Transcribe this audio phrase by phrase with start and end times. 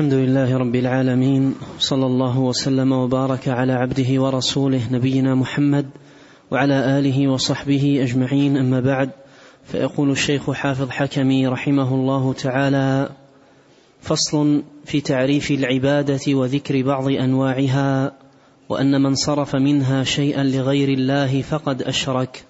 [0.00, 5.90] الحمد لله رب العالمين صلى الله وسلم وبارك على عبده ورسوله نبينا محمد
[6.50, 9.10] وعلى آله وصحبه أجمعين أما بعد
[9.64, 13.08] فيقول الشيخ حافظ حكمي رحمه الله تعالى
[14.00, 18.12] فصل في تعريف العبادة وذكر بعض أنواعها
[18.68, 22.44] وأن من صرف منها شيئا لغير الله فقد أشرك.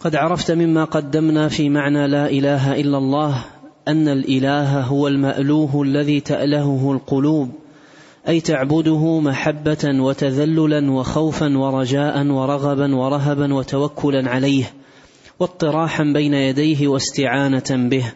[0.00, 3.44] قد عرفت مما قدمنا في معنى لا إله إلا الله
[3.88, 7.50] أن الإله هو المألوه الذي تألهه القلوب
[8.28, 14.72] أي تعبده محبة وتذللا وخوفا ورجاء ورغبا ورهبا وتوكلا عليه
[15.40, 18.12] واطراحا بين يديه واستعانة به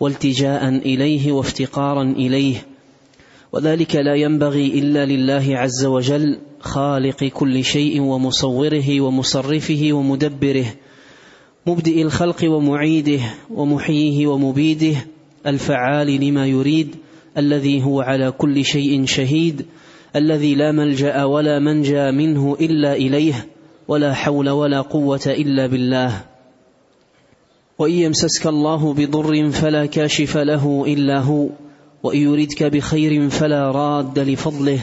[0.00, 2.56] والتجاء إليه وافتقارا إليه.
[3.52, 10.66] وذلك لا ينبغي إلا لله عز وجل خالق كل شيء ومصوره ومصرفه ومدبره
[11.68, 13.20] مبدئ الخلق ومعيده
[13.50, 14.96] ومحييه ومبيده
[15.46, 16.96] الفعال لما يريد
[17.38, 19.66] الذي هو على كل شيء شهيد
[20.16, 23.46] الذي لا ملجأ ولا منجأ منه إلا إليه
[23.88, 26.20] ولا حول ولا قوة إلا بالله.
[27.78, 31.48] وإن يمسسك الله بضر فلا كاشف له إلا هو
[32.02, 34.80] وإن يردك بخير فلا راد لفضله.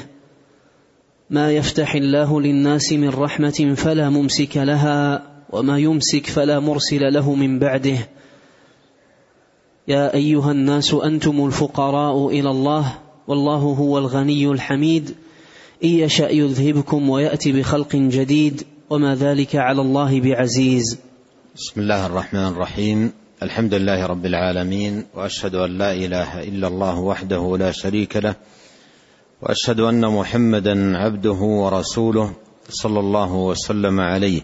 [1.29, 5.32] ما يفتح الله للناس من رحمة فلا ممسك لها.
[5.53, 7.97] وما يمسك فلا مرسل له من بعده.
[9.87, 12.93] يا أيها الناس أنتم الفقراء إلى الله
[13.27, 15.15] والله هو الغني الحميد.
[15.83, 20.97] إن يشأ يذهبكم ويأتي بخلق جديد وما ذلك على الله بعزيز.
[21.55, 23.11] بسم الله الرحمن الرحيم.
[23.43, 28.35] الحمد لله رب العالمين وأشهد أن لا إله إلا الله وحده لا شريك له
[29.41, 32.33] وأشهد أن محمدا عبده ورسوله
[32.69, 34.41] صلى الله وسلم عليه.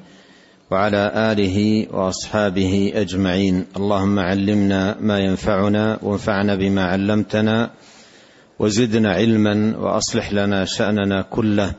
[0.72, 3.66] وعلى آله وأصحابه أجمعين.
[3.78, 7.72] اللهم علمنا ما ينفعنا وانفعنا بما علمتنا
[8.60, 11.74] وزدنا علما وأصلح لنا شأننا كله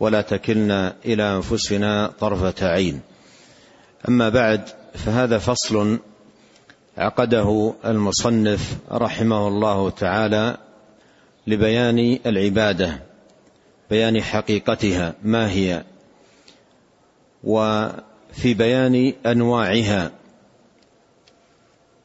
[0.00, 3.00] ولا تكلنا إلى أنفسنا طرفة عين.
[4.08, 5.98] أما بعد فهذا فصل
[6.98, 10.56] عقده المصنف رحمه الله تعالى
[11.46, 13.00] لبيان العبادة
[13.90, 15.84] بيان حقيقتها ما هي.
[18.34, 20.10] وفي بيان أنواعها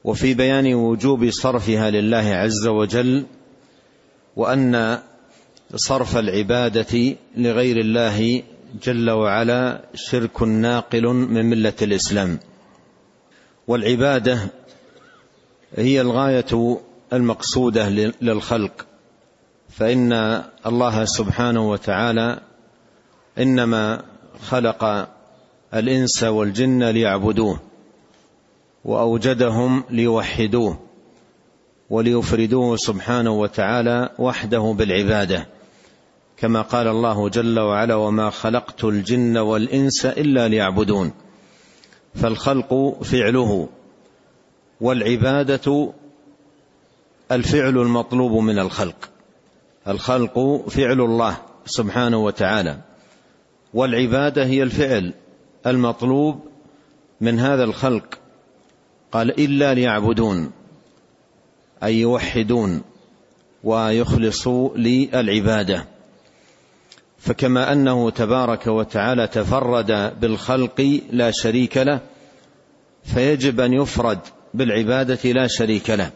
[0.04, 3.26] وفي بيان وجوب صرفها لله عز وجل
[4.36, 5.00] وأن
[5.76, 8.44] صرف العبادة لغير الله
[8.84, 12.40] جل وعلا شرك ناقل من ملة الإسلام.
[13.68, 14.40] والعبادة
[15.76, 16.80] هي الغاية
[17.14, 17.90] المقصودة
[18.22, 18.86] للخلق
[19.70, 20.14] فإن
[20.66, 22.40] الله سبحانه وتعالى
[23.38, 24.04] إنما
[24.42, 25.10] خلق
[25.74, 27.60] الإنس والجن ليعبدوه
[28.86, 30.80] وأوجدهم ليوحدوه
[31.90, 35.48] وليفردوه سبحانه وتعالى وحده بالعبادة.
[36.38, 41.12] كما قال الله جل وعلا وما خلقت الجن والإنس إلا ليعبدون
[42.16, 43.70] فالخلق فعله
[44.82, 45.94] والعبادة
[47.32, 49.10] الفعل المطلوب من الخلق.
[49.88, 52.78] الخلق فعل الله سبحانه وتعالى
[53.74, 55.14] والعبادة هي الفعل
[55.68, 56.40] المطلوب
[57.22, 58.20] من هذا الخلق.
[59.12, 60.52] قال إلا ليعبدون
[61.84, 62.82] أي يوحدون
[63.64, 65.86] ويخلصوا لي العبادة.
[67.18, 72.00] فكما أنه تبارك وتعالى تفرد بالخلق لا شريك له
[73.04, 74.20] فيجب أن يفرد
[74.54, 76.12] بالعبادة لا شريك له.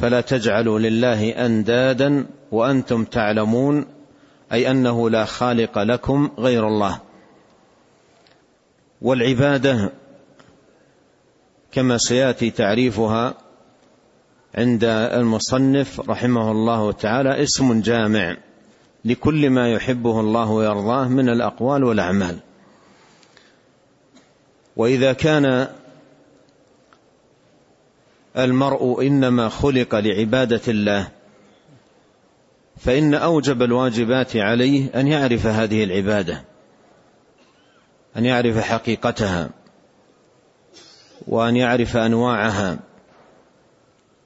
[0.00, 3.86] فلا تجعلوا لله أندادا وأنتم تعلمون
[4.52, 7.11] أي أنه لا خالق لكم غير الله.
[9.02, 9.92] والعبادة
[11.72, 13.34] كما سيأتي تعريفها
[14.54, 18.36] عند المصنف رحمه الله تعالى اسم جامع
[19.04, 22.38] لكل ما يحبه الله ويرضاه من الأقوال والأعمال.
[24.76, 25.68] وإذا كان
[28.38, 31.08] المرء إنما خلق لعبادة الله
[32.76, 36.51] فإن أوجب الواجبات عليه أن يعرف هذه العبادة.
[38.16, 39.50] أن يعرف حقيقتها
[41.28, 42.78] وأن يعرف أنواعها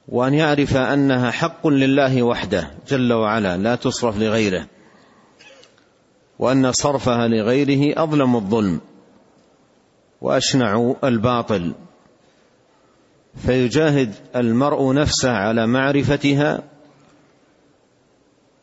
[0.09, 4.67] وأن يعرف أنها حق لله وحده جل وعلا لا تصرف لغيره
[6.39, 8.81] وأن صرفها لغيره أظلم الظلم
[10.21, 11.73] وأشنع الباطل.
[13.47, 16.63] فيجاهد المرء نفسه على معرفتها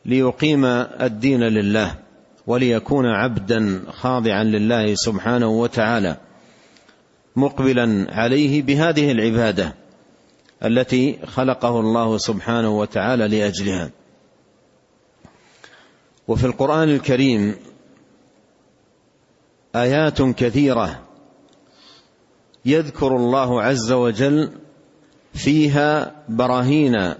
[0.05, 2.02] ليقيم الدين لله.
[2.47, 6.17] وليكون عبدا خاضعا لله سبحانه وتعالى
[7.35, 9.75] مقبلا عليه بهذه العبادة
[10.65, 13.89] التي خلقه الله سبحانه وتعالى لأجلها.
[16.27, 17.55] وفي القرآن الكريم
[19.75, 20.99] آيات كثيرة
[22.65, 24.51] يذكر الله عز وجل
[25.33, 27.13] فيها براهين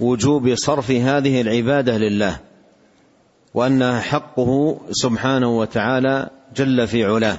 [0.00, 2.40] وجوب صرف هذه العبادة لله.
[3.54, 7.38] وانها حقه سبحانه وتعالى جل في علاه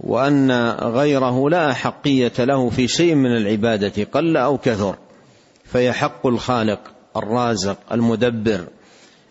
[0.00, 4.96] وأن غيره لا احقيه له في شيء من العبادة قل أو كثر
[5.64, 6.80] فهي حق الخالق
[7.16, 8.64] الرازق المدبر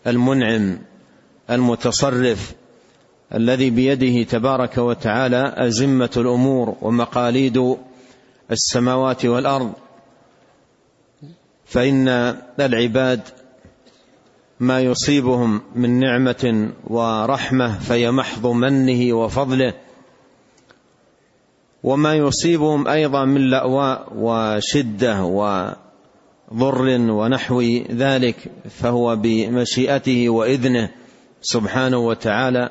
[0.07, 0.79] المنعم
[1.49, 2.53] المتصرف
[3.33, 7.77] الذي بيده تبارك وتعالى أزمة الأمور ومقاليد
[8.51, 9.73] السماوات والأرض.
[11.65, 12.07] فإن
[12.59, 13.21] العباد
[14.63, 19.73] ما يصيبهم من نعمة ورحمة فهي محض منه وفضله.
[21.83, 27.61] وما يصيبهم أيضا من لأواء وشدة وضر ونحو
[27.91, 28.35] ذلك
[28.69, 30.89] فهو بمشيئته وإذنه.
[31.41, 32.69] سبحانه وتعالى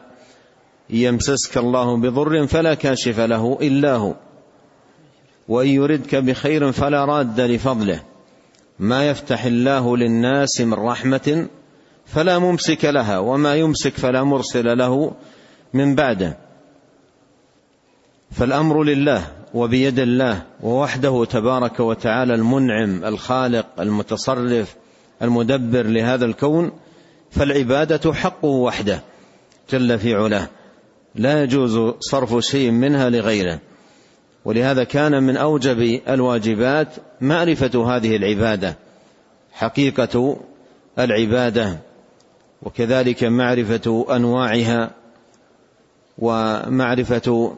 [0.90, 4.14] يمسسك الله بضر فلا كاشف له إلا هو.
[5.48, 8.02] وإن يردك بخير فلا راد لفضله.
[8.78, 11.48] ما يفتح الله للناس من رحمة
[12.06, 15.12] فلا ممسك لها وما يمسك فلا مرسل له
[15.74, 16.36] من بعده.
[18.30, 19.22] فالأمر لله
[19.54, 24.76] وبيد الله ووحده تبارك وتعالى المنعم الخالق المتصرف
[25.22, 26.72] المدبر لهذا الكون.
[27.30, 29.02] فالعبادة حقه وحده
[29.70, 30.48] جل في علاه.
[31.14, 33.60] لا يجوز صرف شيء منها لغيره.
[34.44, 36.88] ولهذا كان من أوجب الواجبات
[37.20, 38.76] معرفة هذه العبادة
[39.52, 40.40] حقيقة
[40.98, 41.78] العبادة.
[42.62, 44.90] وكذلك معرفة أنواعها
[46.18, 47.52] ومعرفة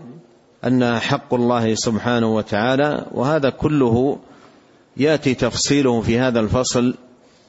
[0.66, 4.18] انها حق الله سبحانه وتعالى وهذا كله
[4.96, 6.94] يأتي تفصيله في هذا الفصل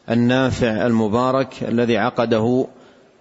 [0.10, 2.68] النافع المبارك الذي عقده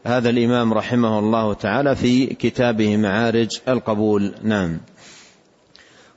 [0.04, 4.34] هذا الإمام رحمه الله تعالى في كتابه معارج القبول.
[4.42, 4.78] نعم.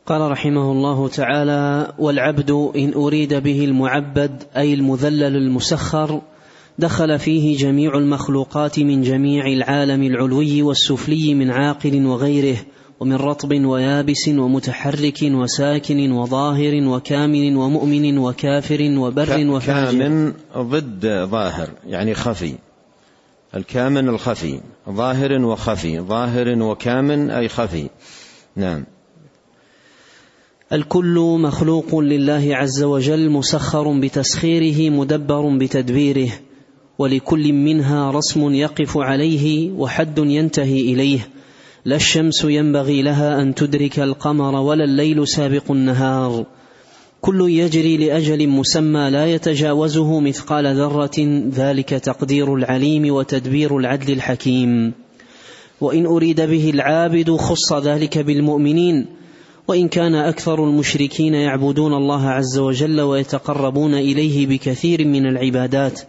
[0.06, 6.22] قال رحمه الله تعالى والعبد إن أريد به المعبد أي المذلل المسخر
[6.80, 12.58] دخل فيه جميع المخلوقات من جميع العالم العلوي والسفلي من عاقل وغيره
[13.00, 19.92] ومن رطب ويابس ومتحرك وساكن وظاهر وكامن ومؤمن وكافر وبر وفاجر.
[19.92, 22.54] كامن ضد ظاهر يعني خفي.
[23.56, 24.60] الكامن الخفي
[24.90, 27.90] ظاهر وخفي ظاهر وكامن أي خفي.
[28.56, 28.86] نعم.
[30.74, 36.30] الكل مخلوق لله عز وجل مسخر بتسخيره مدبر بتدبيره.
[37.00, 41.30] ولكل منها رسم يقف عليه وحد ينتهي إليه.
[41.86, 46.46] لا الشمس ينبغي لها أن تدرك القمر ولا الليل سابق النهار.
[47.22, 51.50] كل يجري لأجل مسمى لا يتجاوزه مثقال ذرة.
[51.54, 54.94] ذلك تقدير العليم وتدبير العدل الحكيم.
[55.82, 59.06] وإن أريد به العابد خص ذلك بالمؤمنين.
[59.68, 66.02] وإن كان أكثر المشركين يعبدون الله عز وجل ويتقربون إليه بكثير من العبادات.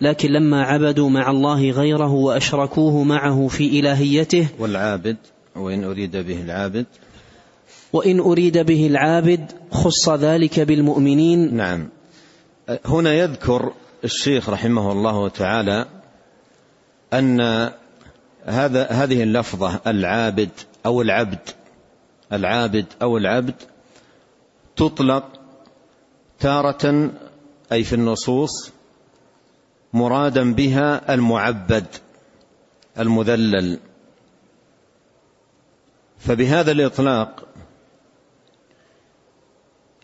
[0.00, 5.16] لكن لما عبدوا مع الله غيره وأشركوه معه في إلهيته والعابد
[5.56, 6.86] وإن أريد به العابد.
[7.92, 11.56] وإن أريد به العابد خص ذلك بالمؤمنين.
[11.56, 11.88] نعم.
[12.86, 13.72] هنا يذكر
[14.04, 15.86] الشيخ رحمه الله تعالى
[17.12, 17.40] أن
[18.44, 20.50] هذا هذه اللفظة العابد
[20.86, 21.38] أو العبد
[22.32, 23.54] العابد أو العبد
[24.76, 25.24] تطلق
[26.40, 27.10] تارة
[27.72, 28.72] أي في النصوص
[29.92, 31.86] مرادا بها المعبد
[32.98, 33.78] المذلل.
[36.18, 37.48] فبهذا الإطلاق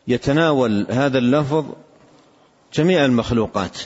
[0.09, 1.65] يتناول هذا اللفظ
[2.75, 3.79] جميع المخلوقات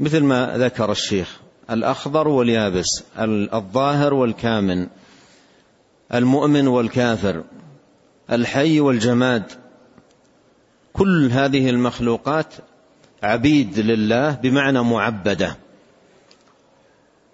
[0.00, 1.40] مثل ما ذكر الشيخ
[1.70, 4.86] الأخضر واليابس الظاهر والكامن
[6.14, 7.44] المؤمن والكافر
[8.32, 9.52] الحي والجماد.
[10.92, 12.54] كل هذه المخلوقات
[13.26, 15.56] عبيد لله بمعنى معبدة.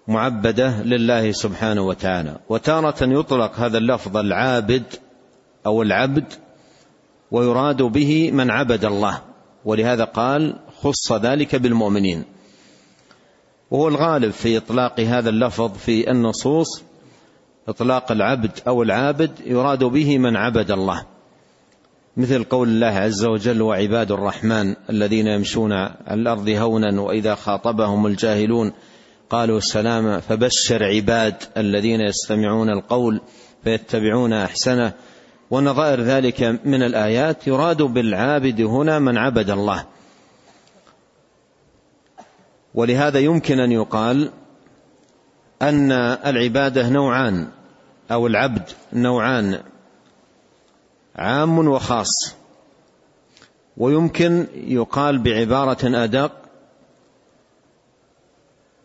[0.07, 2.37] معبدة لله سبحانه وتعالى.
[2.49, 4.83] وتارة يطلق هذا اللفظ العابد
[5.65, 6.33] أو العبد
[7.31, 9.21] ويراد به من عبد الله.
[9.65, 12.23] ولهذا قال خص ذلك بالمؤمنين.
[13.71, 16.83] وهو الغالب في إطلاق هذا اللفظ في النصوص
[17.67, 21.12] إطلاق العبد أو العابد يراد به من عبد الله.
[22.17, 28.73] مثل قول الله عز وجل وعباد الرحمن الذين يمشون على الأرض هونا وإذا خاطبهم الجاهلون
[29.29, 33.21] قالوا سلاما فبشر عباد الذين يستمعون القول
[33.63, 34.93] فيتبعون أحسنه.
[35.51, 39.85] ونظائر ذلك من الآيات يراد بالعابد هنا من عبد الله.
[42.73, 44.31] ولهذا يمكن أن يقال
[45.61, 45.91] أن
[46.25, 47.47] العبادة نوعان
[48.11, 49.59] أو العبد نوعان.
[51.15, 52.35] عام وخاص.
[53.77, 56.31] ويمكن يقال بعبارة أدق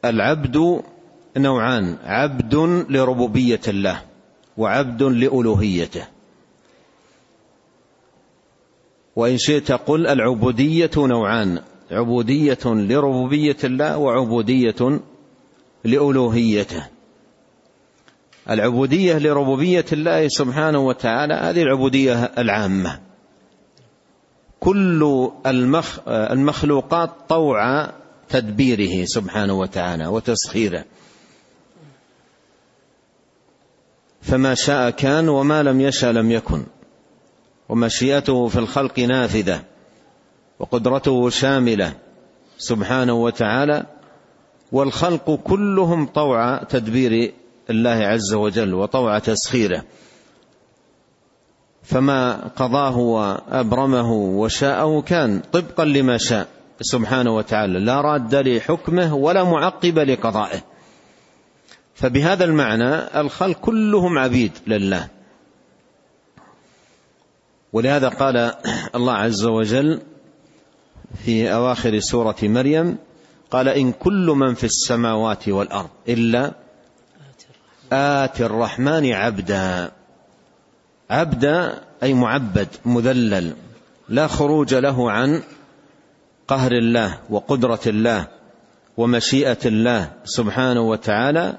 [0.05, 0.83] العبد
[1.37, 2.55] نوعان عبد
[2.91, 4.03] لربوبية الله
[4.57, 6.07] وعبد لألوهيته.
[9.17, 15.01] وإن شئت قل العبودية نوعان عبودية لربوبية الله وعبودية
[15.85, 16.98] لألوهيته.
[18.51, 23.01] العبودية لربوبية الله سبحانه وتعالى هذه العبودية العامة.
[24.61, 27.91] كل المخ المخلوقات طوع
[28.29, 30.85] تدبيره سبحانه وتعالى وتسخيره.
[34.23, 36.67] فما شاء كان وما لم يشاء لم يكن.
[37.69, 39.63] ومشيئته في الخلق نافذة.
[40.59, 41.93] وقدرته شاملة
[42.59, 43.87] سبحانه وتعالى.
[44.73, 47.33] والخلق كلهم طوع تدبير
[47.71, 49.85] الله عز وجل وطوع تسخيره.
[51.83, 56.49] فما قضاه وأبرمه وشاءه كان طبقا لما شاء
[56.81, 57.79] سبحانه وتعالى.
[57.79, 60.61] لا راد لحكمه ولا معقب لقضائه.
[61.95, 65.09] فبهذا المعنى الخلق كلهم عبيد لله.
[67.73, 68.55] ولهذا قال
[68.95, 70.01] الله عز وجل
[71.25, 72.99] في أواخر سورة مريم
[73.51, 76.53] قال إن كل من في السماوات والأرض إلا
[77.93, 79.91] اتي الرحمن عبدا.
[81.11, 83.53] عبدا أي معبد مذلل.
[84.09, 85.43] لا خروج له عن
[86.49, 88.27] قهر الله وقدرة الله
[88.97, 91.59] ومشيئة الله سبحانه وتعالى.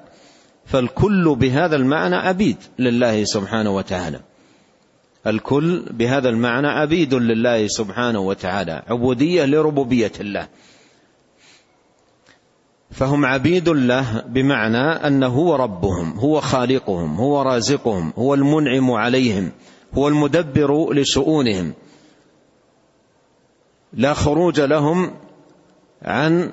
[0.66, 4.20] فالكل بهذا المعنى عبيد لله سبحانه وتعالى.
[5.28, 8.84] الكل بهذا المعنى عبيد لله سبحانه وتعالى.
[8.88, 10.48] عبودية لربوبية الله.
[12.91, 19.51] فهم عبيد له بمعنى أنه هو ربهم هو خالقهم هو رازقهم هو المنعم عليهم
[19.93, 21.74] هو المدبر لشؤونهم.
[23.93, 25.12] لا خروج لهم
[26.01, 26.51] عن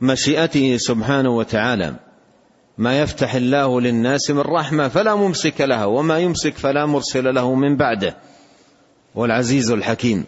[0.00, 1.94] مشيئته سبحانه وتعالى.
[2.78, 7.76] ما يفتح الله للناس من رحمة فلا ممسك لها وما يمسك فلا مرسل له من
[7.76, 8.16] بعده.
[9.14, 10.24] والعزيز الحكيم.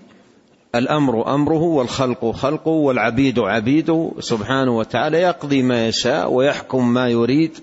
[0.75, 7.59] الأمر أمره والخلق خلقه والعبيد عبيده سبحانه وتعالى يقضي ما يشاء ويحكم ما يريد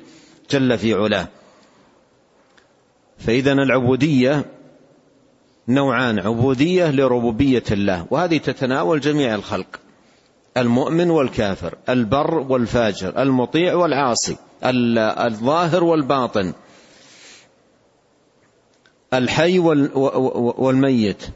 [0.52, 1.28] جل في علاه.
[3.18, 4.46] فإذا العبودية
[5.68, 9.80] نوعان عبودية لربوبية الله وهذه تتناول جميع الخلق
[10.58, 16.54] المؤمن والكافر البر والفاجر المطيع والعاصي الظاهر والباطن
[19.14, 21.30] الحي والميت.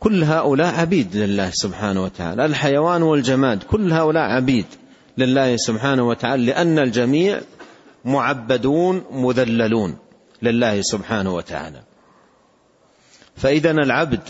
[0.00, 2.44] كل هؤلاء عبيد لله سبحانه وتعالى.
[2.44, 4.66] الحيوان والجماد كل هؤلاء عبيد
[5.18, 7.40] لله سبحانه وتعالى لأن الجميع
[8.04, 9.96] معبدون مذللون
[10.42, 11.82] لله سبحانه وتعالى.
[13.36, 14.20] فإذا العبد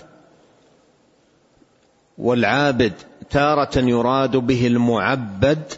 [2.19, 2.93] والعابد
[3.31, 5.73] تارة يراد به المعبد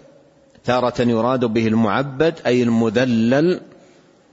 [0.65, 3.61] تارة يراد به المعبد أي المذلل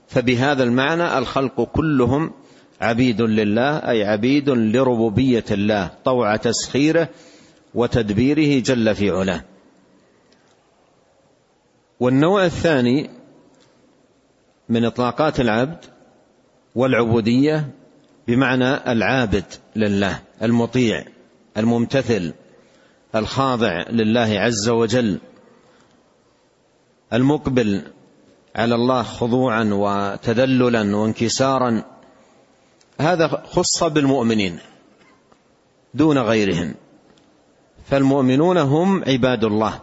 [0.08, 2.32] فبهذا المعنى الخلق كلهم
[2.80, 7.08] عبيد لله أي عبيد لربوبية الله طوع تسخيره
[7.74, 9.44] وتدبيره جل في علاه.
[12.00, 13.10] والنوع الثاني
[14.68, 15.84] من إطلاقات العبد
[16.74, 17.70] والعبودية
[18.28, 19.44] بمعنى العابد
[19.76, 21.04] لله المطيع
[21.56, 22.32] الممتثل
[23.14, 25.18] الخاضع لله عز وجل
[27.12, 27.82] المقبل
[28.56, 31.95] على الله خضوعا وتذللا وانكسارا.
[33.00, 34.58] هذا خص بالمؤمنين
[35.94, 36.74] دون غيرهم.
[37.90, 39.80] فالمؤمنون هم عباد الله.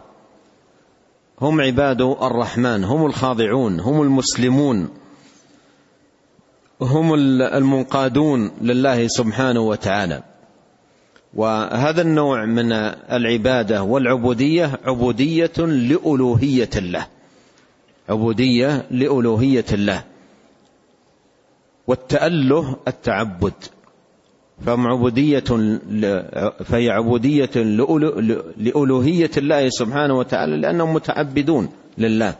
[1.40, 4.88] هم عباد الرحمن هم الخاضعون هم المسلمون
[6.80, 10.22] هم المنقادون لله سبحانه وتعالى.
[11.34, 12.72] وهذا النوع من
[13.12, 17.06] العبادة والعبودية عبودية لألوهية الله.
[18.08, 20.13] عبودية لألوهية الله.
[21.86, 23.52] والتأله التعبد.
[24.66, 25.44] فهم عبودية
[26.64, 27.50] فهي عبودية
[28.56, 32.34] لألوهية الله سبحانه وتعالى لأنهم متعبدون لله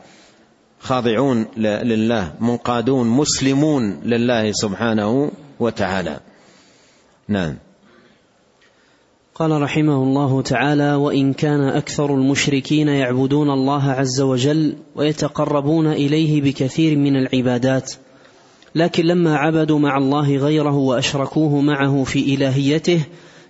[0.79, 6.21] خاضعون لله منقادون مسلمون لله سبحانه وتعالى.
[7.29, 7.55] نعم.
[9.35, 16.99] قال رحمه الله تعالى وإن كان أكثر المشركين يعبدون الله عز وجل ويتقربون إليه بكثير
[16.99, 17.93] من العبادات
[18.75, 23.05] لكن لما عبدوا مع الله غيره وأشركوه معه في إلهيته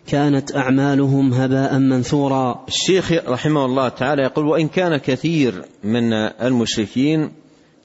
[0.06, 2.64] كانت أعمالهم هباء منثورا.
[2.68, 7.32] الشيخ رحمه الله تعالى يقول وإن كان كثير من المشركين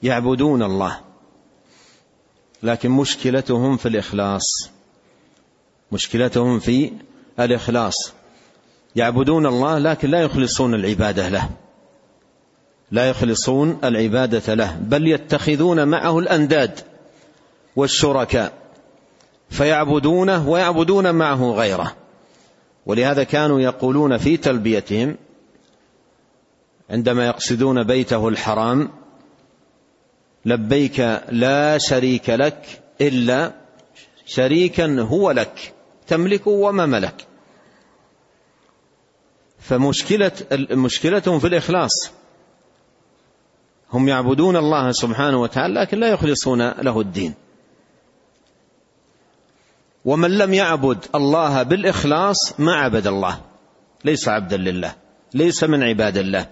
[0.02, 1.00] يعبدون الله
[2.62, 4.70] لكن مشكلتهم في الإخلاص
[5.92, 6.92] مشكلتهم في
[7.40, 8.12] الإخلاص
[8.96, 11.48] يعبدون الله لكن لا يخلصون العبادة له
[12.90, 16.80] لا يخلصون العبادة له بل يتخذون معه الأنداد
[17.76, 18.52] والشركاء
[19.50, 21.96] فيعبدونه ويعبدون معه غيره.
[22.86, 25.16] ولهذا كانوا يقولون في تلبيتهم
[26.90, 28.90] عندما يقصدون بيته الحرام
[30.44, 31.00] لبيك
[31.30, 33.52] لا شريك لك إلا
[34.26, 35.74] شريكا هو لك
[36.06, 37.26] تملكه وما ملك
[39.58, 40.32] فمشكلة
[40.70, 42.10] مشكلتهم في الإخلاص.
[43.92, 47.34] هم يعبدون الله سبحانه وتعالى لكن لا يخلصون له الدين.
[50.04, 53.40] ومن لم يعبد الله بالإخلاص ما عبد الله.
[54.04, 54.94] ليس عبدا لله
[55.34, 56.46] ليس من عباد الله.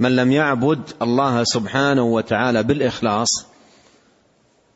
[0.00, 3.46] من لم يعبد الله سبحانه وتعالى بالإخلاص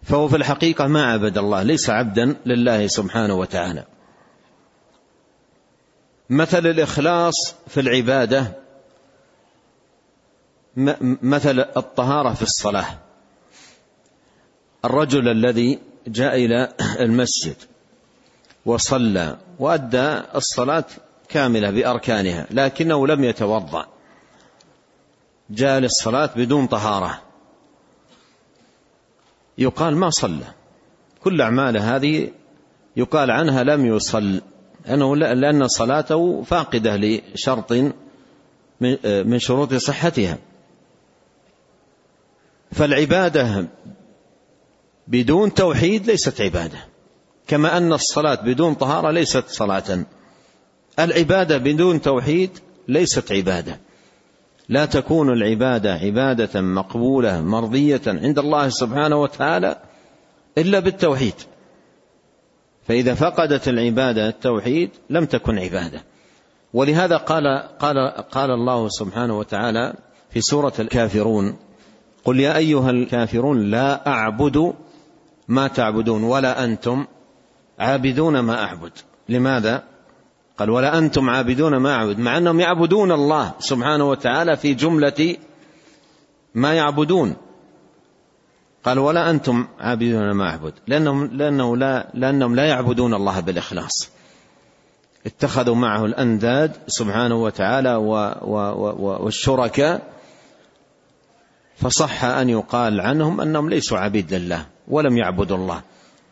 [0.03, 3.85] فهو في الحقيقة ما عبد الله ليس عبدا لله سبحانه وتعالى.
[6.31, 8.53] مثل الإخلاص في العبادة
[11.23, 12.99] مثل الطهارة في الصلاة.
[14.85, 17.57] الرجل الذي جاء إلى المسجد
[18.67, 20.85] وصلى وأدى الصلاة
[21.29, 23.87] كاملة بأركانها لكنه لم يتوضأ.
[25.51, 27.23] جاء للصلاة بدون طهارة.
[29.59, 30.47] يقال ما صلى.
[31.25, 32.31] كل أعماله هذه
[32.97, 34.43] يقال عنها لم يصل
[34.87, 37.73] لأنه لأن صلاته فاقدة لشرط
[39.01, 40.39] من شروط صحتها.
[42.73, 43.69] فالعبادة
[45.07, 46.96] بدون توحيد ليست عبادة.
[47.47, 50.05] كما أن الصلاة بدون طهارة ليست صلاة.
[50.99, 52.51] العبادة بدون توحيد
[52.89, 53.81] ليست عبادة.
[54.69, 59.77] لا تكون العبادة عبادة مقبولة مرضية عند الله سبحانه وتعالى
[60.59, 61.35] إلا بالتوحيد.
[62.89, 66.03] فإذا فقدت العبادة التوحيد لم تكن عبادة.
[66.75, 67.99] ولهذا قال قال
[68.31, 69.95] قال الله سبحانه وتعالى
[70.31, 71.57] في سورة الكافرون
[72.25, 74.75] قل يا أيها الكافرون لا أعبد
[75.49, 77.07] ما تعبدون ولا أنتم
[77.79, 78.93] عابدون ما أعبد.
[79.29, 79.83] لماذا؟
[80.59, 85.37] قال ولا أنتم عابدون ما أعبد مع أنهم يعبدون الله سبحانه وتعالى في جملة
[86.55, 87.37] ما يعبدون.
[88.85, 94.09] قال ولا أنتم عابدون ما أعبد لأنهم, لأنه لا لأنهم لا يعبدون الله بالإخلاص.
[95.27, 97.95] اتخذوا معه الأنداد سبحانه وتعالى
[98.97, 100.13] والشركاء.
[101.77, 105.83] فصح أن يقال عنهم أنهم ليسوا عبيد لله ولم يعبدوا الله.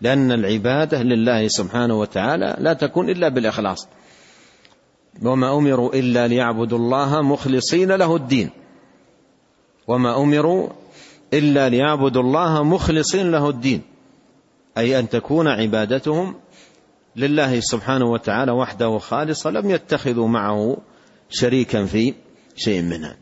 [0.04, 3.88] لأن العبادة لله سبحانه وتعالى لا تكون إلا بالإخلاص.
[5.22, 8.50] وما أمروا إلا ليعبدوا الله مخلصين له الدين.
[9.86, 10.68] وما أمروا
[11.32, 13.82] إلا ليعبدوا الله مخلصين له الدين.
[14.78, 16.34] أي أن تكون عبادتهم
[17.16, 20.76] لله سبحانه وتعالى وحده خالصة لم يتخذوا معه
[21.30, 22.14] شريكا في
[22.56, 23.16] شيء منها.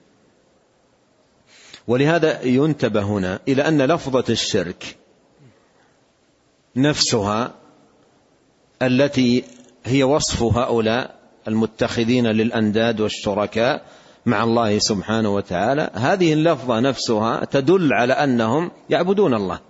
[1.89, 4.97] ولهذا ينتبه هنا إلى أن لفظة الشرك
[6.77, 7.55] نفسها
[8.83, 9.45] التي
[9.85, 11.15] هي وصف هؤلاء
[11.49, 13.85] المتخذين للأنداد والشركاء
[14.27, 15.91] مع الله سبحانه وتعالى.
[15.95, 19.61] هذه اللفظة نفسها تدل على أنهم يعبدون الله.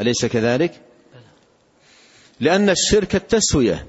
[0.00, 0.80] أليس كذلك؟
[2.40, 3.86] لأن الشرك التسوية.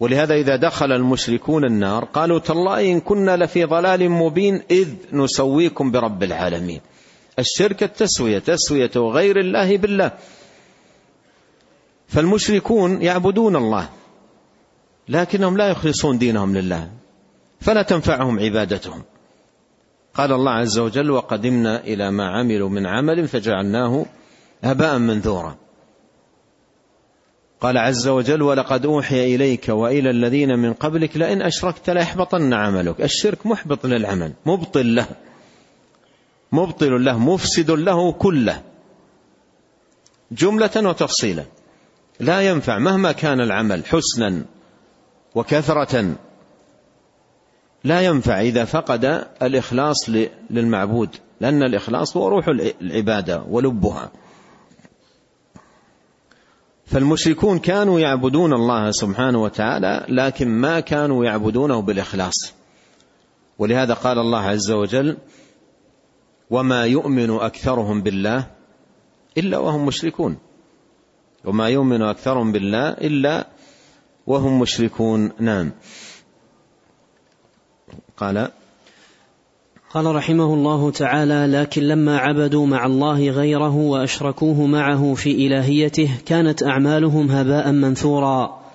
[0.00, 6.22] ولهذا إذا دخل المشركون النار قالوا تالله إن كنا لفي ضلال مبين إذ نسويكم برب
[6.22, 6.80] العالمين.
[7.38, 10.12] الشرك التسوية تسوية غير الله بالله.
[12.08, 13.88] فالمشركون يعبدون الله
[15.08, 16.90] لكنهم لا يخلصون دينهم لله
[17.60, 19.02] فلا تنفعهم عبادتهم.
[20.14, 24.06] قال الله عز وجل وقدمنا إلى ما عملوا من عمل فجعلناه
[24.64, 25.56] هباء منثورا.
[27.60, 33.00] قال عز وجل ولقد أوحي إليك وإلى الذين من قبلك لئن أشركت ليحبطن عملك.
[33.00, 35.06] الشرك محبط للعمل مبطل له.
[36.56, 38.62] مبطل له مفسد له كله.
[40.32, 41.44] جملة وتفصيلا.
[42.20, 44.44] لا ينفع مهما كان العمل حسنا
[45.34, 46.14] وكثرة.
[47.84, 50.10] لا ينفع إذا فقد الإخلاص
[50.50, 52.48] للمعبود لأن الإخلاص هو روح
[52.80, 54.10] العبادة ولبها.
[56.86, 62.52] فالمشركون كانوا يعبدون الله سبحانه وتعالى لكن ما كانوا يعبدونه بالإخلاص.
[63.58, 65.16] ولهذا قال الله عز وجل
[66.50, 68.46] وما يؤمن أكثرهم بالله
[69.38, 70.36] إلا وهم مشركون.
[71.44, 73.46] وما يؤمن أكثرهم بالله إلا
[74.26, 75.30] وهم مشركون.
[75.40, 75.72] نعم.
[78.16, 78.50] قال.
[79.90, 86.62] قال رحمه الله تعالى لكن لما عبدوا مع الله غيره وأشركوه معه في إلهيته كانت
[86.62, 88.66] أعمالهم هباء منثورا.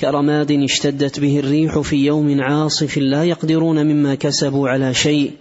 [0.00, 5.32] كرماد اشتدت به الريح في يوم عاصف لا يقدرون مما كسبوا على شيء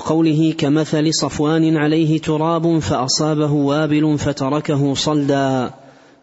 [0.00, 5.70] وقوله كمثل صفوان عليه تراب فأصابه وابل فتركه صلدا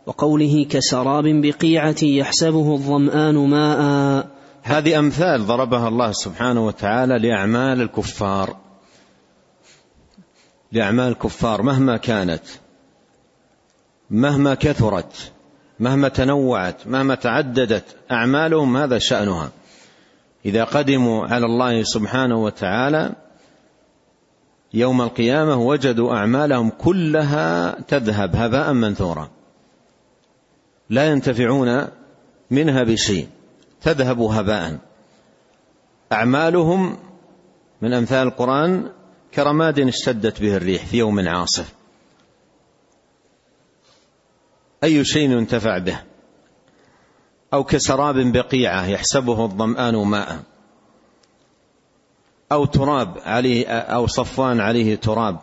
[0.06, 4.28] وقوله كسراب بقيعة يحسبه الظمآن ماء.
[4.64, 8.58] هذه أمثال ضربها الله سبحانه وتعالى لأعمال الكفار.
[10.72, 12.44] لأعمال الكفار مهما كانت
[14.10, 15.32] مهما كثرت
[15.80, 19.50] مهما تنوعت مهما تعددت أعمالهم هذا شأنها.
[20.46, 23.27] إذا قدموا على الله سبحانه وتعالى
[24.74, 29.30] يوم القيامة وجدوا أعمالهم كلها تذهب هباء منثورا.
[30.90, 31.88] لا ينتفعون
[32.52, 33.28] منها بشيء
[33.82, 34.78] تذهب هباء.
[36.12, 36.98] أعمالهم
[37.82, 38.90] من أمثال القرآن
[39.34, 41.74] كرماد اشتدت به الريح في يوم عاصف.
[44.84, 46.02] أي شيء ينتفع به؟
[47.54, 50.40] أو كسراب بقيعة يحسبه الظمان ماء.
[52.52, 55.40] أو تراب عليه أو صفوان عليه تراب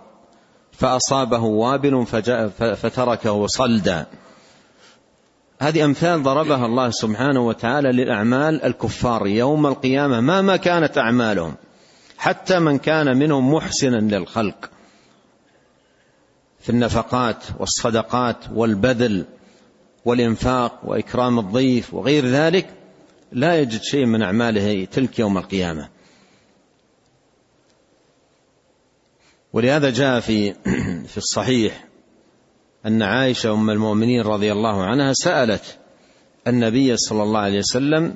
[0.72, 2.06] فأصابه وابل
[2.76, 4.06] فتركه صلدا.
[5.60, 11.54] هذه أمثال ضربها الله سبحانه وتعالى للأعمال الكفار يوم القيامة مهما كانت أعمالهم
[12.18, 14.70] حتى من كان منهم محسنا للخلق.
[16.60, 19.24] في النفقات والصدقات والبذل
[20.04, 22.66] والإنفاق وإكرام الضيف وغير ذلك
[23.32, 25.93] لا يجد شيء من أعماله تلك يوم القيامة.
[29.54, 30.52] ولهذا جاء في
[31.12, 31.84] في الصحيح
[32.86, 35.78] أن عائشة أم المؤمنين رضي الله عنها سألت
[36.46, 38.14] النبي صلى الله عليه وسلم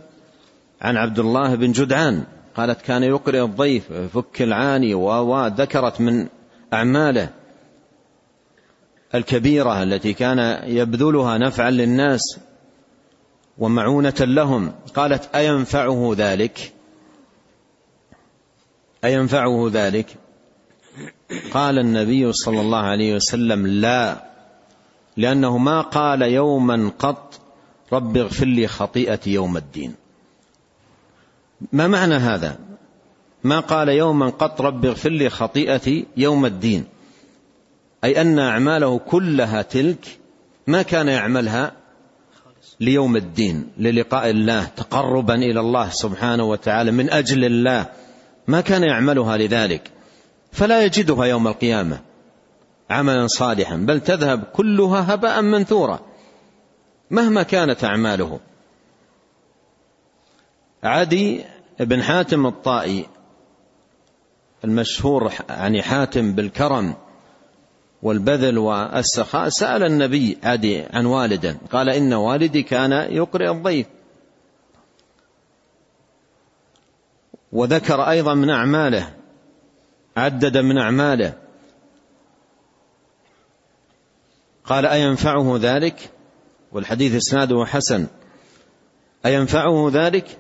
[0.83, 2.25] عن عبد الله بن جدعان.
[2.57, 6.29] قالت كان يقرئ الضيف فك العاني وذكرت من
[6.73, 7.31] أعماله
[9.15, 12.39] الكبيرة التي كان يبذلها نفعا للناس
[13.59, 14.73] ومعونة لهم.
[14.95, 16.73] قالت أينفعه ذلك؟
[19.05, 20.17] أينفعه ذلك؟
[21.53, 24.25] قال النبي صلى الله عليه وسلم لا
[25.17, 27.41] لأنه ما قال يوما قط
[27.93, 29.95] رب اغفر لي خطيئتي يوم الدين.
[31.73, 32.59] ما معنى هذا؟
[33.45, 36.85] ما قال يوما قط رب اغفر لي خطيئتي يوم الدين.
[38.05, 40.19] أي أن أعماله كلها تلك
[40.67, 41.73] ما كان يعملها
[42.81, 47.87] ليوم الدين للقاء الله تقربا إلى الله سبحانه وتعالى من أجل الله.
[48.47, 49.91] ما كان يعملها لذلك.
[50.53, 52.01] فلا يجدها يوم القيامة
[52.91, 56.01] عملا صالحا بل تذهب كلها هباء منثورا
[57.11, 58.41] مهما كانت أعماله.
[60.83, 61.45] عدي
[61.81, 63.07] بن حاتم الطائي
[64.65, 66.95] المشهور يعني حاتم بالكرم
[68.03, 73.87] والبذل والسخاء سأل النبي عدي عن والده قال إن والدي كان يقرئ الضيف.
[77.53, 79.18] وذكر أيضا من أعماله
[80.19, 81.33] عدد من أعماله.
[84.65, 86.11] قال أينفعه ذلك؟
[86.73, 88.07] والحديث إسناده حسن.
[89.27, 90.39] أينفعه ذلك؟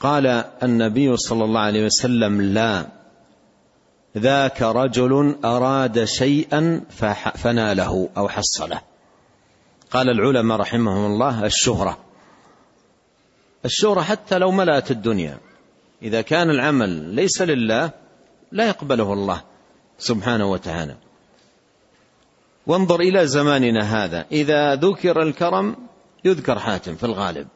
[0.00, 0.26] قال
[0.62, 2.86] النبي صلى الله عليه وسلم لا.
[4.18, 6.84] ذاك رجل أراد شيئا
[7.34, 8.80] فناله أو حصله.
[9.90, 11.98] قال العلماء رحمهم الله الشهرة.
[13.64, 15.38] الشهرة حتى لو ملأت الدنيا.
[16.02, 17.90] إذا كان العمل ليس لله
[18.52, 19.42] لا يقبله الله
[19.98, 20.96] سبحانه وتعالى.
[22.66, 24.26] وانظر إلى زماننا هذا.
[24.32, 25.76] إذا ذكر الكرم
[26.24, 27.46] يذكر حاتم في الغالب.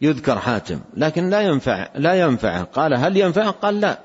[0.00, 4.00] يذكر حاتم لكن لا ينفع لا ينفعه قال هل ينفعه قال لا.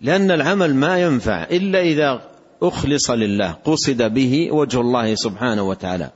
[0.00, 2.30] لأن العمل ما ينفع إلا إذا
[2.62, 6.10] أخلص لله قصد به وجه الله سبحانه وتعالى.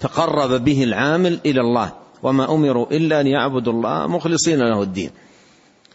[0.00, 1.92] تقرب به العامل إلى الله.
[2.22, 5.10] وما أمروا إلا أن يعبدوا الله مخلصين له الدين.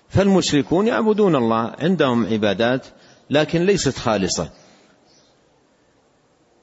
[0.10, 2.86] فالمشركون يعبدون الله عندهم عبادات
[3.29, 4.49] لكن ليست خالصة.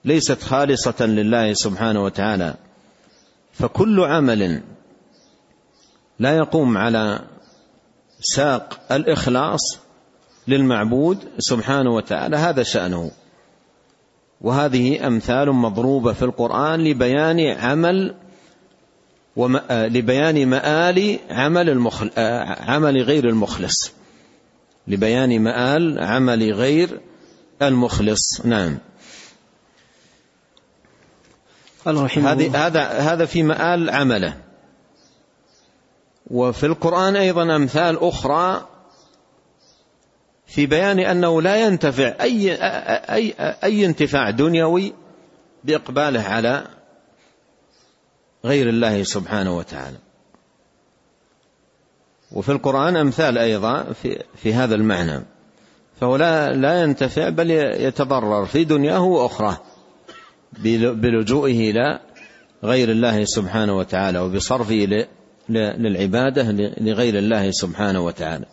[0.05, 2.55] ليست خالصة لله سبحانه وتعالى.
[3.53, 4.63] فكل عمل
[6.19, 7.21] لا يقوم على
[8.21, 9.79] ساق الإخلاص
[10.49, 12.37] للمعبود سبحانه وتعالى.
[12.37, 13.11] هذا شأنه.
[14.41, 18.15] وهذه أمثال مضروبة في القرآن لبيان عمل
[19.71, 22.11] لبيان مآل عمل المخل...
[22.61, 23.93] عمل غير المخلص.
[24.89, 27.01] لبيان مآل عمل غير
[27.63, 28.47] المخلص.
[28.47, 28.79] نعم.
[31.87, 34.37] هذه هذا هذا في مآل عمله.
[36.31, 38.67] وفي القرآن أيضا أمثال أخرى
[40.47, 42.53] في بيان أنه لا ينتفع أي
[43.15, 44.93] أي أي انتفاع دنيوي
[45.65, 46.67] بإقباله على
[48.45, 49.97] غير الله سبحانه وتعالى.
[52.33, 55.25] وفي القرآن أمثال أيضا في في هذا المعنى.
[56.01, 59.59] فهو لا لا ينتفع بل يتضرر في دنياه وأخراه
[60.63, 62.01] بلجوئه إلى
[62.65, 65.07] غير الله سبحانه وتعالى وبصرفه
[65.49, 66.43] للعبادة
[66.81, 68.47] لغير الله سبحانه وتعالى.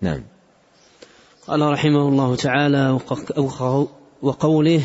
[0.00, 0.22] نعم.
[1.46, 2.98] قال رحمه الله تعالى
[4.22, 4.82] وقوله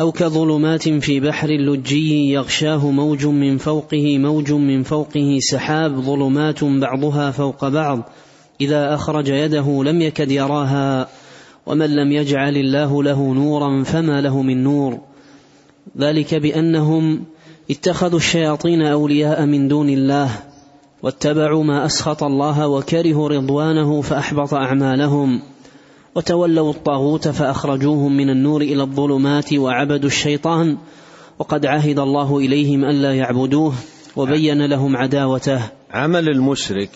[0.00, 7.30] أو كظلمات في بحر لجي يغشاه موج من فوقه موج من فوقه سحاب ظلمات بعضها
[7.30, 8.00] فوق بعض.
[8.60, 11.08] إذا أخرج يده لم يكد يراها.
[11.66, 14.98] ومن لم يجعل الله له نورا فما له من نور.
[15.98, 17.24] ذلك بأنهم
[17.70, 20.30] اتخذوا الشياطين أولياء من دون الله
[21.02, 25.42] واتبعوا ما أسخط الله وكرهوا رضوانه فأحبط أعمالهم.
[26.14, 30.78] وتولوا الطاغوت فأخرجوهم من النور إلى الظلمات وعبدوا الشيطان
[31.38, 33.74] وقد عهد الله إليهم ألا يعبدوه
[34.16, 35.70] وبين لهم عداوته.
[35.90, 36.90] عمل المشرك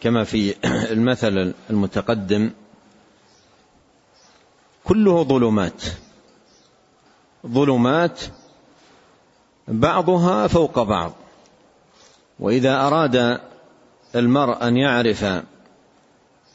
[0.00, 0.54] كما في
[0.94, 2.50] المثل المتقدم
[4.84, 5.82] كله ظلمات.
[7.46, 8.20] ظلمات
[9.68, 11.12] بعضها فوق بعض.
[12.40, 13.40] وإذا أراد
[14.14, 15.24] المرء أن يعرف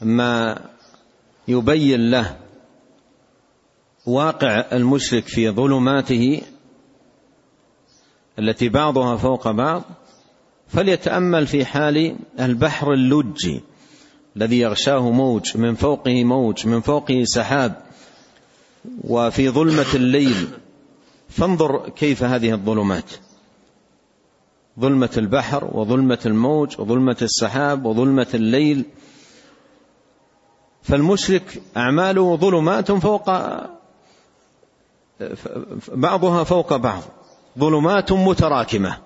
[0.02, 0.58] ما
[1.48, 2.36] يبين له
[4.06, 6.42] واقع المشرك في ظلماته
[8.38, 9.82] التي بعضها فوق بعض
[10.68, 13.60] فليتأمل في حال البحر اللجي
[14.36, 17.82] الذي يغشاه موج من فوقه موج من فوقه سحاب
[19.04, 20.48] وفي ظلمة الليل.
[21.28, 23.10] فانظر كيف هذه الظلمات.
[24.80, 28.84] ظلمة البحر وظلمة الموج وظلمة السحاب وظلمة الليل.
[30.84, 33.30] فالمشرك أعماله ظلمات فوق
[35.88, 37.02] بعضها فوق بعض
[37.58, 38.98] ظلمات متراكمة.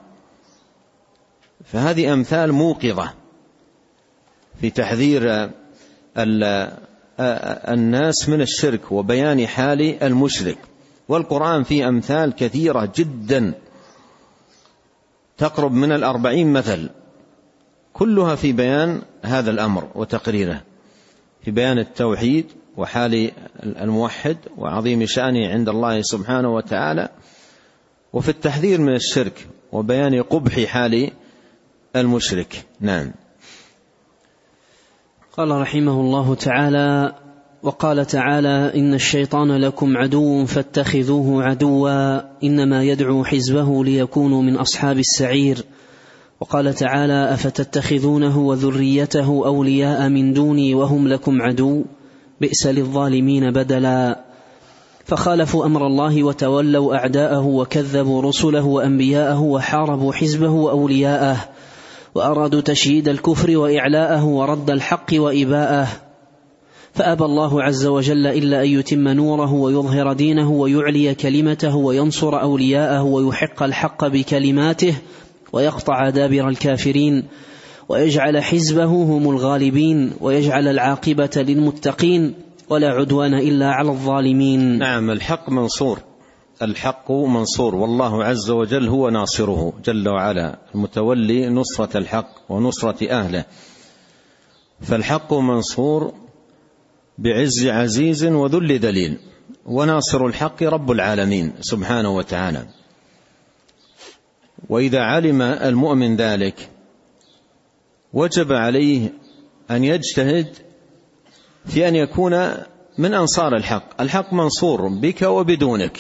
[1.65, 3.11] فهذه أمثال موقظة
[4.61, 5.51] في تحذير
[7.69, 10.59] الناس من الشرك وبيان حال المشرك.
[11.09, 13.55] والقرآن فيه أمثال كثيرة جدا.
[15.39, 16.91] تقرب من الأربعين مثل
[17.93, 20.63] كلها في بيان هذا الأمر وتقريره.
[21.49, 23.31] في بيان التوحيد وحال
[23.63, 27.09] الموحد وعظيم شأنه عند الله سبحانه وتعالى
[28.13, 31.11] وفي التحذير من الشرك وبيان قبح حال
[31.97, 32.65] المشرك.
[32.81, 33.13] نعم.
[35.33, 37.15] قال رحمه الله تعالى
[37.63, 45.65] وقال تعالى إن الشيطان لكم عدو فاتخذوه عدوا إنما يدعو حزبه ليكونوا من أصحاب السعير.
[46.41, 51.85] وقال تعالى أفتتخذونه وذريته أولياء من دوني وهم لكم عدو
[52.41, 54.25] بئس للظالمين بدلا.
[55.05, 61.37] فخالفوا أمر الله وتولوا أعداءه وكذبوا رسله وأنبياءه وحاربوا حزبه وأولياءه
[62.15, 65.89] وأرادوا تشييد الكفر وإعلاءه ورد الحق وإباءه.
[66.93, 73.63] فأبى الله عز وجل إلا أن يتم نوره ويظهر دينه ويعلي كلمته وينصر أولياءه ويحق
[73.63, 74.95] الحق بكلماته
[75.53, 77.25] ويقطع دابر الكافرين
[77.89, 82.35] ويجعل حزبه هم الغالبين ويجعل العاقبة للمتقين
[82.71, 84.79] ولا عدوان إلا على الظالمين.
[84.79, 85.99] نعم الحق منصور.
[86.63, 87.75] الحق منصور.
[87.75, 93.45] والله عز وجل هو ناصره جل وعلا المتولي نصرة الحق ونصرة أهله.
[94.81, 96.13] فالحق منصور
[97.19, 99.19] بعز عزيز وذل ذليل
[99.67, 102.78] وناصر الحق رب العالمين سبحانه وتعالى.
[104.69, 106.69] وإذا علم المؤمن ذلك
[108.13, 109.13] وجب عليه
[109.71, 110.47] أن يجتهد
[111.67, 112.51] في أن يكون
[112.99, 114.01] من أنصار الحق.
[114.01, 115.99] الحق منصور بك وبدونك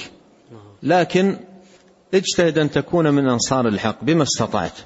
[0.83, 1.37] لكن
[2.15, 4.79] اجتهد أن تكون من أنصار الحق بما استطعت.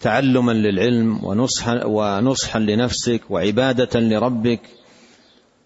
[0.00, 4.60] تعلما للعلم ونصحا ونصحا لنفسك وعبادة لربك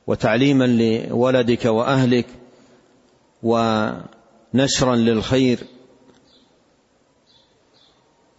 [0.06, 2.26] وتعليما لولدك وأهلك
[3.42, 5.58] ونشرا للخير.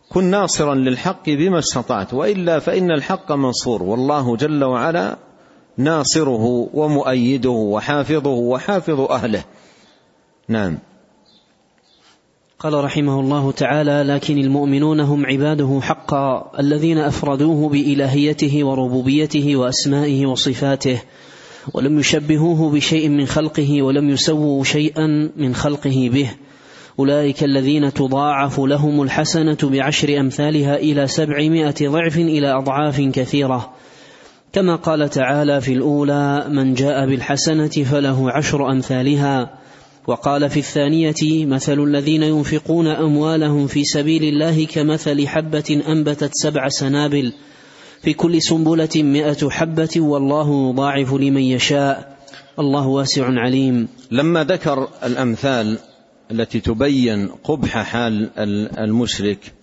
[0.09, 5.17] كن ناصرا للحق بما استطعت وإلا فإن الحق منصور والله جل وعلا
[5.77, 9.43] ناصره ومؤيده وحافظه وحافظ أهله.
[10.47, 10.77] نعم.
[12.59, 21.01] قال رحمه الله تعالى لكن المؤمنون هم عباده حقا الذين أفردوه بإلهيته وربوبيته وأسمائه وصفاته
[21.73, 26.31] ولم يشبهوه بشيء من خلقه ولم يسووا شيئا من خلقه به
[26.99, 33.73] أولئك الذين تضاعف لهم الحسنة بعشر أمثالها إلى سبعمائة ضعف إلى أضعاف كثيرة.
[34.53, 39.49] كما قال تعالى في الأولى من جاء بالحسنة فله عشر أمثالها.
[40.07, 47.33] وقال في الثانية مثل الذين ينفقون أموالهم في سبيل الله كمثل حبة أنبتت سبع سنابل.
[48.01, 52.17] في كل سنبلة مئة حبة والله يضاعف لمن يشاء.
[52.59, 53.87] الله واسع عليم.
[54.11, 55.77] لما ذكر الأمثال
[56.31, 58.29] التي تبين قبح حال
[58.79, 59.53] المشرك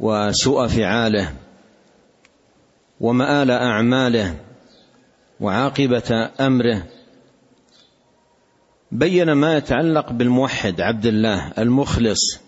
[0.00, 1.32] وسوء فعاله
[3.00, 4.36] ومآل أعماله
[5.40, 6.82] وعاقبة أمره.
[8.92, 12.40] بين ما يتعلق بالموحد عبد الله المخلص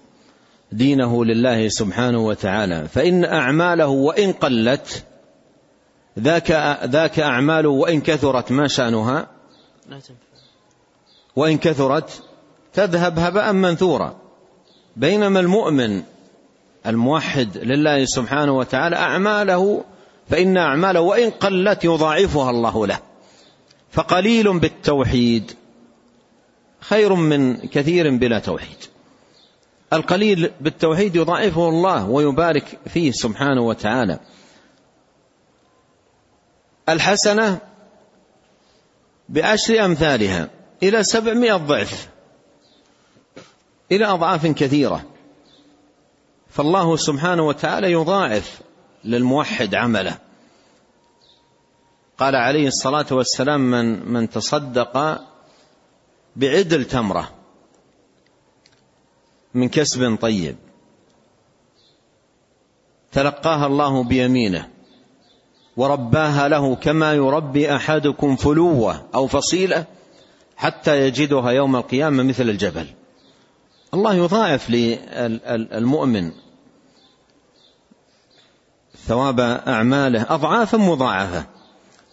[0.73, 5.05] دينه لله سبحانه وتعالى فإن أعماله وإن قلت
[6.19, 6.51] ذاك
[6.85, 9.29] ذاك أعماله وإن كثرت ما شأنها؟
[11.37, 12.23] وإن كثرت
[12.73, 14.17] تذهب هباء منثورا.
[14.97, 16.03] بينما المؤمن
[16.87, 19.85] الموحد لله سبحانه وتعالى أعماله
[20.31, 22.99] فإن أعماله وإن قلت يضاعفها الله له.
[23.91, 25.53] فقليل بالتوحيد
[26.81, 28.77] خير من كثير بلا توحيد.
[29.93, 34.19] القليل بالتوحيد يضاعفه الله ويبارك فيه سبحانه وتعالى.
[36.89, 37.59] الحسنة
[39.29, 40.51] بعشر أمثالها.
[40.89, 42.09] إلى سبعمائة ضعف
[43.93, 45.05] إلى أضعاف كثيرة.
[46.49, 48.61] فالله سبحانه وتعالى يضاعف
[49.05, 50.19] للموحد عمله.
[52.19, 55.21] قال عليه الصلاة والسلام من من تصدق
[56.37, 57.31] بعدل تمرة
[59.55, 60.57] من كسب طيب
[63.13, 64.69] تلقاها الله بيمينه
[65.77, 69.87] ورباها له كما يربي أحدكم فلوه أو فصيلة
[70.57, 72.87] حتى يجدها يوم القيامة مثل الجبل.
[73.95, 76.33] الله يضاعف للمؤمن
[79.07, 81.47] ثواب أعماله اضعافا مضاعفة.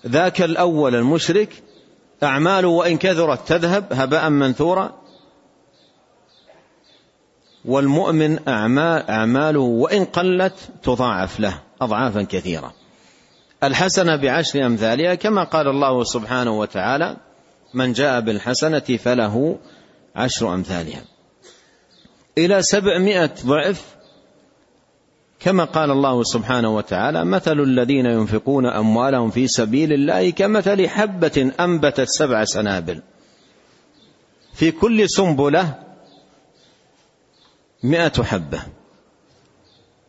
[0.07, 1.63] ذاك الأول المشرك
[2.23, 5.01] أعماله وإن كثرت تذهب هباء منثورا.
[7.65, 12.73] والمؤمن أعمال أعماله وإن قلت تضاعف له أضعافا كثيرة.
[13.63, 17.17] الحسنة بعشر أمثالها كما قال الله سبحانه وتعالى
[17.73, 19.59] من جاء بالحسنة فله
[20.15, 21.01] عشر أمثالها.
[22.37, 23.95] إلى سبعمائة ضعف
[25.39, 32.07] كما قال الله سبحانه وتعالى مثل الذين ينفقون أموالهم في سبيل الله كمثل حبة أنبتت
[32.07, 33.01] سبع سنابل.
[34.53, 35.83] في كل سنبلة
[37.83, 38.61] مائة حبة.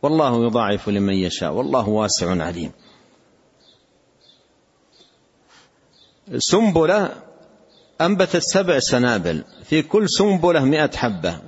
[0.02, 2.72] والله يضاعف لمن يشاء والله واسع عليم.
[6.38, 7.31] سنبلة
[8.00, 11.40] أنبتت سبع سنابل في كل سنبلة مائه حبة.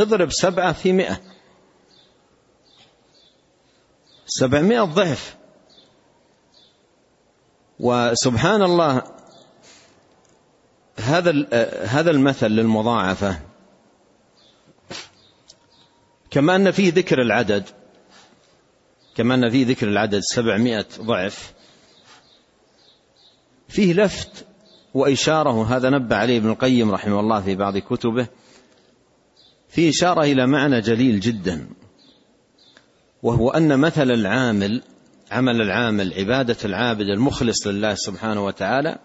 [0.00, 1.20] اضرب سبعة في مائه
[4.26, 5.36] سبعمائة ضعف.
[7.80, 9.02] وسبحان الله
[10.98, 11.30] هذا
[11.84, 13.40] هذا المثل للمضاعفة.
[16.30, 17.68] كما أن فيه ذكر العدد
[19.14, 21.52] كما أن فيه ذكر العدد سبعمائة ضعف.
[23.68, 24.46] فيه لفت
[24.94, 28.26] وإشارة هذا نبه عليه ابن القيم رحمه الله في بعض كتبه
[29.68, 31.68] فيه إشارة إلى معنى جليل جدا
[33.22, 34.82] وهو أن مثل العامل
[35.30, 38.98] عمل العامل عبادة العابد المخلص لله سبحانه وتعالى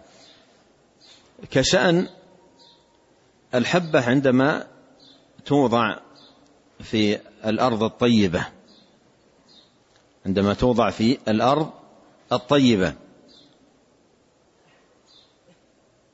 [1.52, 2.08] كشأن
[3.56, 4.68] الحبة عندما
[5.46, 5.96] توضع
[6.80, 8.46] في الأرض الطيبة
[10.26, 11.70] عندما توضع في الأرض
[12.32, 12.94] الطيبة.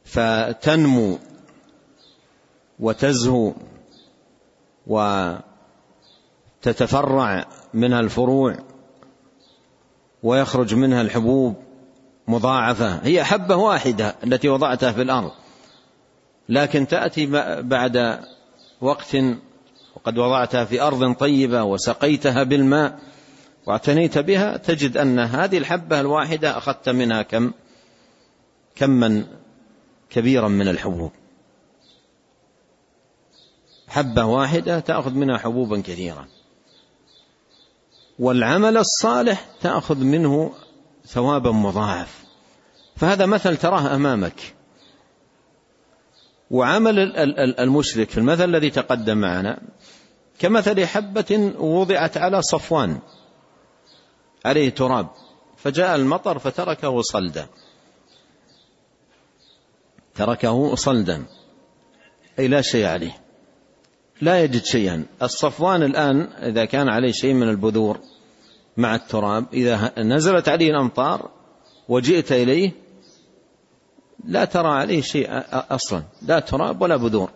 [0.05, 1.19] فتنمو
[2.79, 3.53] وتزهو
[6.61, 8.55] وتتفرع منها الفروع
[10.23, 11.55] ويخرج منها الحبوب
[12.27, 12.99] مضاعفة.
[13.03, 15.31] هي حبة واحدة التي وضعتها في الأرض.
[16.49, 17.25] لكن تأتي
[17.61, 18.19] بعد
[18.81, 19.17] وقت
[19.95, 22.99] وقد وضعتها في أرض طيبة وسقيتها بالماء
[23.65, 27.51] واعتنيت بها تجد أن هذه الحبة الواحدة أخذت منها كم؟
[28.75, 29.23] كما
[30.09, 31.11] كبيرا من الحبوب.
[33.87, 36.27] حبة واحدة تأخذ منها حبوبا كثيرا.
[38.19, 40.53] والعمل الصالح تأخذ منه
[41.05, 42.25] ثوابا مضاعف.
[42.95, 44.55] فهذا مثل تراه أمامك.
[46.51, 46.99] وعمل
[47.59, 49.61] المشرك في المثل الذي تقدم معنا
[50.39, 52.99] كمثل حبة وضعت على صفوان
[54.45, 55.07] عليه تراب
[55.57, 57.47] فجاء المطر فتركه صلدا.
[60.15, 61.25] تركه صلدا.
[62.39, 63.17] أي لا شيء عليه.
[64.21, 65.05] لا يجد شيئا.
[65.21, 67.99] الصفوان الآن إذا كان عليه شيء من البذور
[68.77, 71.29] مع التراب إذا نزلت عليه الأمطار
[71.89, 72.71] وجئت إليه
[74.25, 76.03] لا ترى عليه شيء أصلا.
[76.21, 77.31] لا تراب ولا بذور.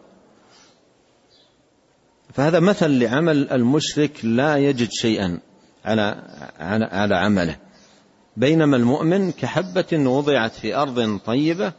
[2.34, 5.40] فهذا مثل لعمل المشرك لا يجد شيئا
[5.86, 6.24] على
[6.92, 7.58] على عمله.
[8.38, 11.74] بينما المؤمن كحبة وضعت في أرض طيبة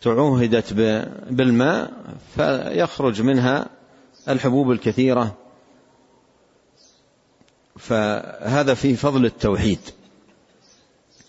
[0.00, 0.72] فتعوهدت
[1.30, 1.92] بالماء
[2.36, 3.66] فيخرج منها
[4.28, 5.36] الحبوب الكثيرة.
[7.78, 9.78] فهذا فيه فضل التوحيد.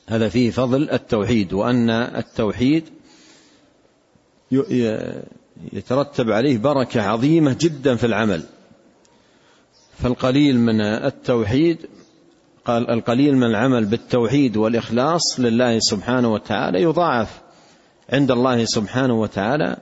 [0.08, 2.84] هذا فيه فضل التوحيد وأن التوحيد
[5.74, 8.44] يترتب عليه بركة عظيمة جدا في العمل.
[9.98, 11.90] فالقليل من التوحيد
[12.68, 17.42] قال القليل من العمل بالتوحيد والإخلاص لله سبحانه وتعالى يضاعف
[18.14, 19.78] عند الله سبحانه وتعالى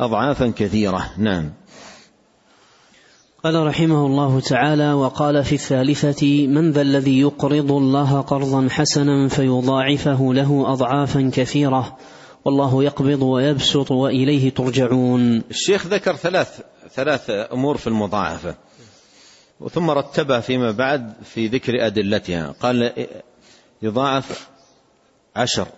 [0.00, 1.10] أضعافا كثيرة.
[1.18, 1.52] نعم.
[3.44, 10.34] قال رحمه الله تعالى وقال في الثالثة من ذا الذي يقرض الله قرضا حسنا فيضاعفه
[10.34, 11.96] له أضعافا كثيرة؟
[12.44, 15.42] والله يقبض ويبسط وإليه ترجعون.
[15.50, 16.60] الشيخ ذكر ثلاث
[16.94, 18.54] ثلاث أمور في المضاعفة.
[19.72, 22.54] ثم رتبها فيما بعد في ذكر أدلتها.
[22.60, 23.06] قال
[23.82, 24.48] يضاعف
[25.36, 25.68] عشر.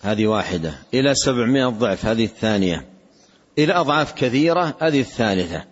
[0.00, 0.74] هذه واحدة.
[0.94, 2.06] إلى سبعمائة ضعف.
[2.06, 2.86] هذه الثانية.
[3.58, 4.76] إلى أضعاف كثيرة.
[4.80, 5.64] هذه الثالثة.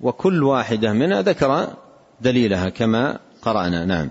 [0.00, 1.76] وكل واحدة منها ذكر
[2.20, 3.84] دليلها كما قرأنا.
[3.84, 4.10] نعم.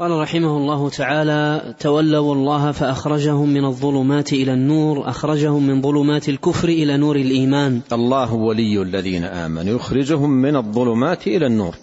[0.00, 6.68] قال رحمه الله تعالى تولوا الله فأخرجهم من الظلمات إلى النور أخرجهم من ظلمات الكفر
[6.68, 7.80] إلى نور الإيمان.
[7.92, 11.74] الله ولي الذين آمنوا يخرجهم من الظلمات إلى النور.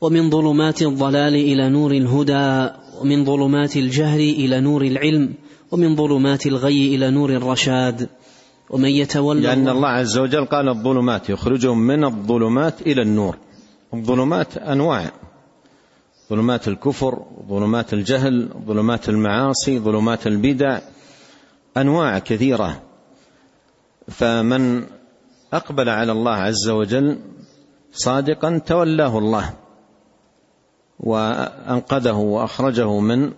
[0.00, 5.34] ومن ظلمات الضلال إلى نور الهدى ومن ظلمات الجهل إلى نور العلم
[5.70, 8.08] ومن ظلمات الغي إلى نور الرشاد.
[8.70, 13.45] ومن يتولى لأن الله عز وجل قال الظلمات يخرجهم من الظلمات إلى النور.
[13.94, 15.12] الظلمات أنواع.
[16.30, 20.78] ظلمات الكفر ظلمات الجهل ظلمات المعاصي ظلمات البدع
[21.76, 22.82] أنواع كثيرة.
[24.08, 24.84] فمن
[25.52, 27.18] أقبل على الله عز وجل
[27.92, 29.54] صادقا تولاه الله
[31.00, 33.32] وأنقذه وأخرجه من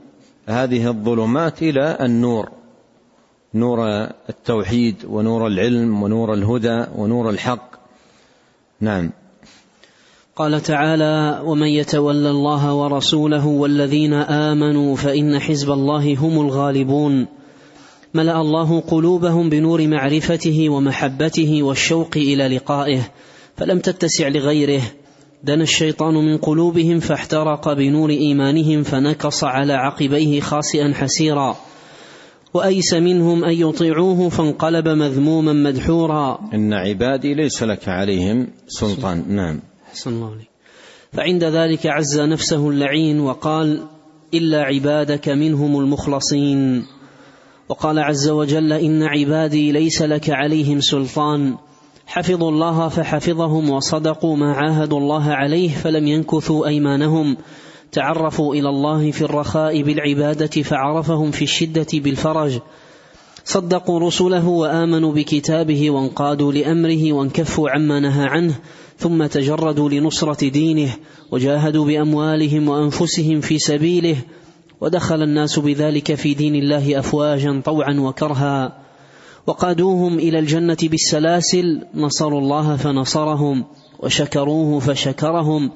[0.46, 2.48] هذه الظلمات إلى النور
[3.54, 3.86] نور
[4.28, 7.70] التوحيد ونور العلم ونور الهدى ونور الحق.
[8.80, 9.10] نعم.
[10.38, 17.26] قال تعالى ومن يتولى الله ورسوله والذين آمنوا فإن حزب الله هم الغالبون
[18.14, 23.00] ملأ الله قلوبهم بنور معرفته ومحبته والشوق إلى لقائه
[23.56, 24.82] فلم تتسع لغيره.
[25.44, 31.56] دنا الشيطان من قلوبهم فاحترق بنور إيمانهم فنكص على عقبيه خاسئا حسيرا.
[32.54, 36.38] وأيس منهم أن يطيعوه فانقلب مذموما مدحورا.
[36.54, 39.24] إن عبادي ليس لك عليهم سلطان.
[39.28, 39.60] نعم.
[39.98, 40.48] أحسن الله عليك
[41.12, 43.82] فعند ذلك عز نفسه اللعين وقال
[44.34, 46.84] إلا عبادك منهم المخلصين.
[47.68, 51.54] وقال عز وجل إن عبادي ليس لك عليهم سلطان.
[52.06, 57.36] حفظوا الله فحفظهم وصدقوا ما عاهدوا الله عليه فلم ينكثوا أيمانهم.
[57.92, 62.58] تعرفوا إلى الله في الرخاء بالعبادة فعرفهم في الشدة بالفرج.
[63.44, 68.54] صدقوا رسله وآمنوا بكتابه وانقادوا لأمره وانكفوا عما نهى عنه.
[68.98, 70.90] ثم تجردوا لنصرة دينه
[71.30, 74.16] وجاهدوا بأموالهم وأنفسهم في سبيله
[74.80, 78.78] ودخل الناس بذلك في دين الله أفواجا طوعا وكرها
[79.46, 83.64] وقادوهم إلى الجنة بالسلاسل نصروا الله فنصرهم
[84.00, 85.70] وشكروه فشكرهم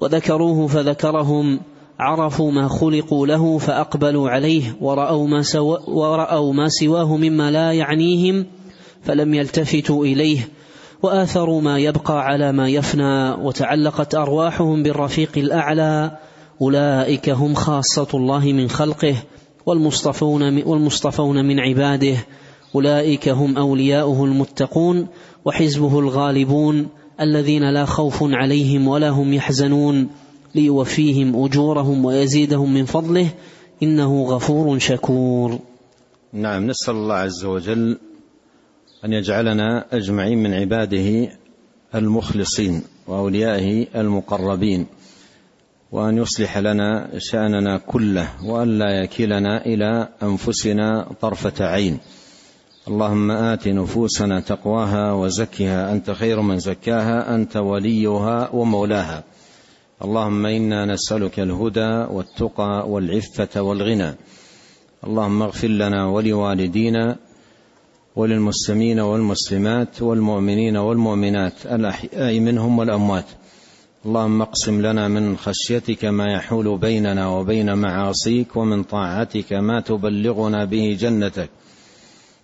[0.00, 1.60] وذكروه فذكرهم
[1.98, 8.46] عرفوا ما خلقوا له فأقبلوا عليه ورأوا ما, سو ورأوا ما سواه مما لا يعنيهم
[9.02, 10.48] فلم يلتفتوا إليه
[11.02, 16.18] واثروا ما يبقى على ما يفنى وتعلقت أرواحهم بالرفيق الأعلى.
[16.62, 19.16] أولئك هم خاصة الله من خلقه
[19.66, 22.16] والمصطفون والمصطفون من عباده.
[22.74, 25.06] أولئك هم أولياؤه المتقون
[25.44, 26.88] وحزبه الغالبون
[27.20, 30.08] الذين لا خوف عليهم ولا هم يحزنون.
[30.54, 33.28] ليوفيهم أجورهم ويزيدهم من فضله
[33.82, 35.58] إنه غفور شكور.
[36.32, 37.98] نعم نسأل الله عز وجل
[39.04, 41.28] أن يجعلنا أجمعين من عباده
[41.94, 44.86] المخلصين وأوليائه المقربين
[45.92, 51.98] وأن يصلح لنا شأننا كله وأن لا يكلنا إلى أنفسنا طرفة عين.
[52.88, 59.24] اللهم آت نفوسنا تقواها وزكها أنت خير من زكاها أنت وليها ومولاها.
[60.04, 64.14] اللهم إنا نسألك الهدى والتقى والعفة والغنى.
[65.04, 67.16] اللهم اغفر لنا ولوالدينا
[68.20, 73.24] وللمسلمين والمسلمات والمؤمنين والمؤمنات الأحياء منهم والأموات.
[74.06, 80.96] اللهم اقسم لنا من خشيتك ما يحول بيننا وبين معاصيك ومن طاعتك ما تبلغنا به
[81.00, 81.50] جنتك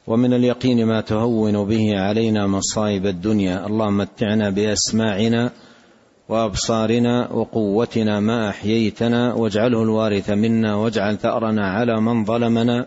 [0.06, 3.66] ومن اليقين ما تهون به علينا مصائب الدنيا.
[3.66, 5.50] اللهم متعنا بأسماعنا
[6.28, 12.86] وأبصارنا وقوتنا ما أحييتنا واجعله الوارث منا واجعل ثأرنا على من ظلمنا